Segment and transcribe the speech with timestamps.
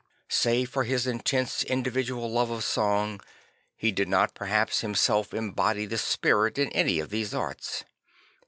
[0.29, 3.21] Save for his intense individual love of song,
[3.75, 7.83] he did not perhaps him self embody this spirit in any of these arts.